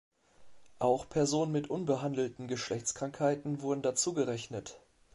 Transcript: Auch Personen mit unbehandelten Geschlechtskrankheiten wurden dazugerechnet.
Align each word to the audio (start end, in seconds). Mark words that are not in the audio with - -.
Auch 0.79 1.09
Personen 1.09 1.51
mit 1.51 1.69
unbehandelten 1.69 2.47
Geschlechtskrankheiten 2.47 3.61
wurden 3.61 3.83
dazugerechnet. 3.83 4.79